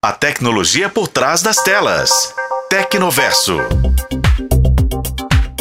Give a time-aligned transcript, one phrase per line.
[0.00, 2.32] A tecnologia por trás das telas.
[2.70, 3.58] Tecnoverso.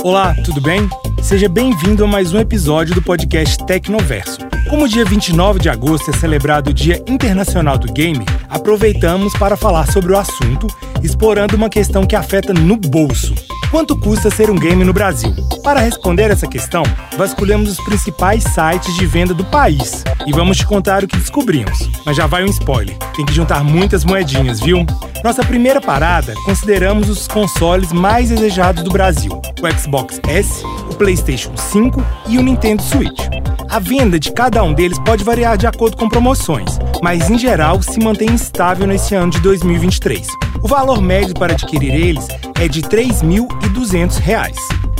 [0.04, 0.88] Olá, tudo bem?
[1.24, 4.38] Seja bem-vindo a mais um episódio do podcast Tecnoverso.
[4.70, 9.58] Como o dia 29 de agosto é celebrado o Dia Internacional do Game, aproveitamos para
[9.58, 10.67] falar sobre o assunto,
[11.01, 13.33] explorando uma questão que afeta no bolso.
[13.70, 15.36] Quanto custa ser um game no Brasil?
[15.62, 16.84] Para responder essa questão,
[17.18, 21.90] vasculhamos os principais sites de venda do país e vamos te contar o que descobrimos.
[22.05, 24.86] Mas já vai um spoiler: tem que juntar muitas moedinhas, viu?
[25.22, 31.55] Nossa primeira parada, consideramos os consoles mais desejados do Brasil: o Xbox S, o PlayStation
[31.58, 33.20] 5 e o Nintendo Switch.
[33.70, 37.82] A venda de cada um deles pode variar de acordo com promoções, mas em geral
[37.82, 40.28] se mantém estável nesse ano de 2023.
[40.62, 42.28] O valor médio para adquirir eles
[42.60, 44.54] é de R$ 3.200.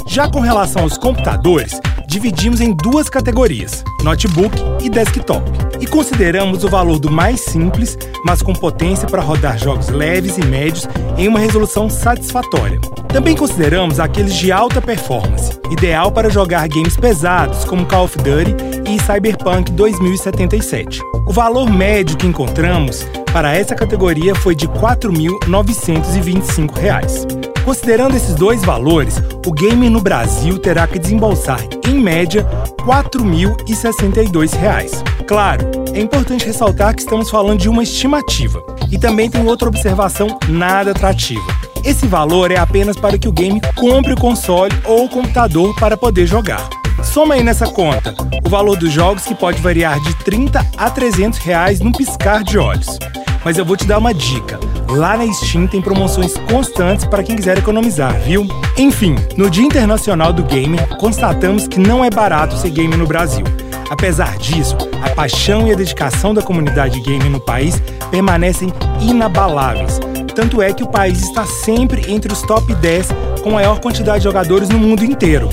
[0.08, 5.44] Já com relação aos computadores, dividimos em duas categorias, notebook e desktop,
[5.80, 10.46] e consideramos o valor do mais simples, mas com potência para rodar jogos leves e
[10.46, 12.80] médios em uma resolução satisfatória.
[13.10, 18.56] Também consideramos aqueles de alta performance, ideal para jogar games pesados como Call of Duty
[18.88, 21.04] e Cyberpunk 2077.
[21.26, 27.54] O valor médio que encontramos para essa categoria foi de R$ 4.925.
[27.64, 32.48] Considerando esses dois valores, o game no Brasil terá que desembolsar, em média,
[32.80, 35.04] R$ 4.062.
[35.28, 38.64] Claro, é importante ressaltar que estamos falando de uma estimativa.
[38.90, 41.44] E também tem outra observação nada atrativa.
[41.84, 45.98] Esse valor é apenas para que o game compre o console ou o computador para
[45.98, 46.77] poder jogar.
[47.04, 48.14] Soma aí nessa conta
[48.46, 52.58] o valor dos jogos que pode variar de 30 a 300 reais num piscar de
[52.58, 52.98] olhos.
[53.44, 54.60] Mas eu vou te dar uma dica.
[54.90, 58.48] Lá na Steam tem promoções constantes para quem quiser economizar, viu?
[58.78, 63.46] Enfim, no Dia Internacional do Game, constatamos que não é barato ser gamer no Brasil.
[63.90, 67.82] Apesar disso, a paixão e a dedicação da comunidade gamer no país
[68.12, 68.72] permanecem
[69.02, 70.00] inabaláveis.
[70.36, 73.10] Tanto é que o país está sempre entre os top 10
[73.44, 75.50] com maior quantidade de jogadores no mundo inteiro.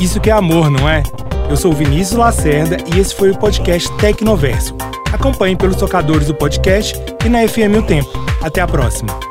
[0.00, 1.02] Isso que é amor, não é?
[1.50, 4.74] Eu sou Vinícius Lacerda e esse foi o podcast Tecnoverso.
[5.12, 8.10] Acompanhe pelos tocadores do podcast e na FM O Tempo.
[8.42, 9.29] Até a próxima.